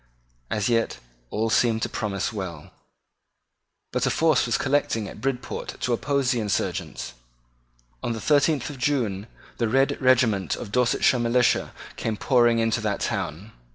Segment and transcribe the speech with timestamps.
[0.49, 0.97] As Yet
[1.29, 2.71] all seemed to promise well.
[3.91, 7.13] But a force was collecting at Bridport to oppose the insurgents.
[8.01, 9.27] On the thirteenth of June
[9.59, 13.51] the red regiment of Dorsetshire militia came pouring into that town.